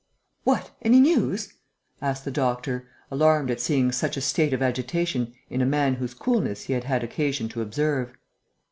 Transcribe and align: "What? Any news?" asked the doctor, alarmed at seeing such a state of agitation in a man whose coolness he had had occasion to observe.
"What? 0.45 0.71
Any 0.81 0.99
news?" 0.99 1.53
asked 2.01 2.25
the 2.25 2.31
doctor, 2.31 2.87
alarmed 3.11 3.51
at 3.51 3.61
seeing 3.61 3.91
such 3.91 4.17
a 4.17 4.21
state 4.21 4.51
of 4.51 4.59
agitation 4.59 5.31
in 5.47 5.61
a 5.61 5.65
man 5.67 5.93
whose 5.93 6.15
coolness 6.15 6.63
he 6.63 6.73
had 6.73 6.85
had 6.85 7.03
occasion 7.03 7.47
to 7.49 7.61
observe. 7.61 8.11